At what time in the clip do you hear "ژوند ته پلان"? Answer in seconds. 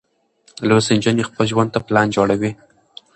1.51-2.07